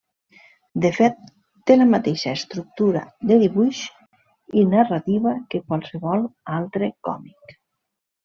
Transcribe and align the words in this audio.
De 0.83 0.89
fet, 0.93 1.19
té 1.71 1.75
la 1.77 1.85
mateixa 1.89 2.31
estructura 2.37 3.03
de 3.31 3.37
dibuix 3.43 3.81
i 4.61 4.65
narrativa 4.71 5.33
que 5.53 5.63
qualsevol 5.67 6.25
altre 6.57 6.89
còmic. 7.09 7.55